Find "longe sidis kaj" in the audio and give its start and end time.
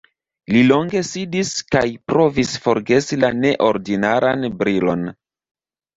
0.69-1.83